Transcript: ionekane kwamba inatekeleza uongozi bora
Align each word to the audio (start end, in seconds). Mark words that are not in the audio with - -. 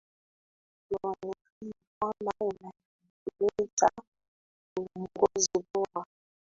ionekane 0.89 1.71
kwamba 1.97 2.33
inatekeleza 2.47 3.87
uongozi 4.79 5.55
bora 5.73 6.01